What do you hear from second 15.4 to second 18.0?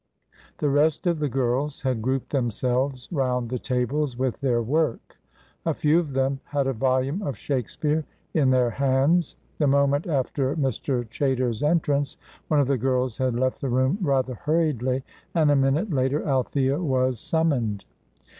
a minute later Althea was summoned.